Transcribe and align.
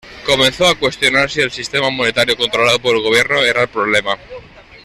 Comenzó 0.25 0.65
a 0.65 0.73
cuestionar 0.73 1.29
si 1.29 1.41
el 1.41 1.51
sistema 1.51 1.91
monetario 1.91 2.35
controlado 2.35 2.79
por 2.81 2.95
el 2.95 3.03
gobierno 3.03 3.43
era 3.43 3.61
el 3.61 3.67
problema. 3.67 4.17